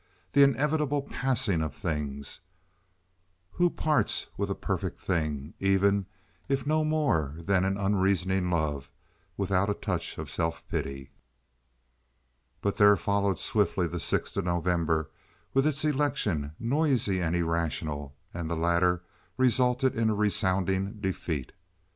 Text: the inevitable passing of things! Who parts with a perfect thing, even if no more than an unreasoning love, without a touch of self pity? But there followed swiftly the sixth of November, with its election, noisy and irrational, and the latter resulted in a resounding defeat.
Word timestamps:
the 0.33 0.41
inevitable 0.41 1.03
passing 1.03 1.61
of 1.61 1.75
things! 1.75 2.39
Who 3.51 3.69
parts 3.69 4.25
with 4.35 4.49
a 4.49 4.55
perfect 4.55 4.99
thing, 4.99 5.53
even 5.59 6.07
if 6.49 6.65
no 6.65 6.83
more 6.83 7.35
than 7.37 7.63
an 7.65 7.77
unreasoning 7.77 8.49
love, 8.49 8.89
without 9.37 9.69
a 9.69 9.75
touch 9.75 10.17
of 10.17 10.27
self 10.27 10.67
pity? 10.67 11.11
But 12.63 12.77
there 12.77 12.95
followed 12.95 13.37
swiftly 13.37 13.85
the 13.85 13.99
sixth 13.99 14.35
of 14.37 14.45
November, 14.45 15.11
with 15.53 15.67
its 15.67 15.85
election, 15.85 16.53
noisy 16.59 17.21
and 17.21 17.35
irrational, 17.35 18.15
and 18.33 18.49
the 18.49 18.55
latter 18.57 19.03
resulted 19.37 19.95
in 19.95 20.09
a 20.09 20.15
resounding 20.15 20.93
defeat. 20.93 21.51